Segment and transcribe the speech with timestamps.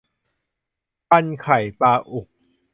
[1.09, 2.27] ครรภ์ไข่ปลาอุก